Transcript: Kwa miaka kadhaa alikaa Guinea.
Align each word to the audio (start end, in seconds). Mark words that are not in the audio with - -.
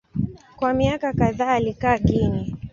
Kwa 0.55 0.73
miaka 0.73 1.13
kadhaa 1.13 1.51
alikaa 1.53 1.97
Guinea. 1.99 2.45